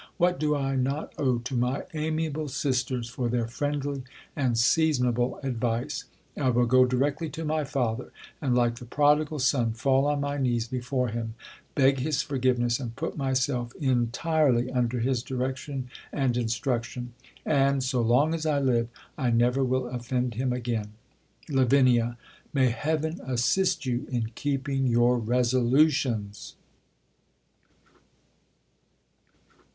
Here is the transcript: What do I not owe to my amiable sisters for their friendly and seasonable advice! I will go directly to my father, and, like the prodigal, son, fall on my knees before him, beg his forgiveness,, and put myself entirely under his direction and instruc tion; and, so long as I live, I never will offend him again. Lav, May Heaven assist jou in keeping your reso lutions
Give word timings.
What 0.17 0.39
do 0.39 0.55
I 0.55 0.75
not 0.75 1.13
owe 1.19 1.37
to 1.37 1.55
my 1.55 1.83
amiable 1.93 2.47
sisters 2.47 3.07
for 3.07 3.29
their 3.29 3.45
friendly 3.47 4.01
and 4.35 4.57
seasonable 4.57 5.39
advice! 5.43 6.05
I 6.35 6.49
will 6.49 6.65
go 6.65 6.85
directly 6.87 7.29
to 7.29 7.45
my 7.45 7.65
father, 7.65 8.11
and, 8.41 8.55
like 8.55 8.77
the 8.77 8.85
prodigal, 8.85 9.37
son, 9.37 9.73
fall 9.73 10.07
on 10.07 10.19
my 10.21 10.37
knees 10.37 10.67
before 10.67 11.09
him, 11.09 11.35
beg 11.75 11.99
his 11.99 12.23
forgiveness,, 12.23 12.79
and 12.79 12.95
put 12.95 13.15
myself 13.15 13.75
entirely 13.75 14.71
under 14.71 14.99
his 15.01 15.21
direction 15.21 15.87
and 16.11 16.33
instruc 16.33 16.83
tion; 16.83 17.13
and, 17.45 17.83
so 17.83 18.01
long 18.01 18.33
as 18.33 18.43
I 18.47 18.57
live, 18.59 18.87
I 19.19 19.29
never 19.29 19.63
will 19.63 19.87
offend 19.87 20.33
him 20.33 20.51
again. 20.51 20.93
Lav, 21.47 21.71
May 21.71 22.69
Heaven 22.69 23.21
assist 23.23 23.81
jou 23.83 24.07
in 24.09 24.31
keeping 24.33 24.87
your 24.87 25.19
reso 25.21 25.61
lutions 25.61 26.55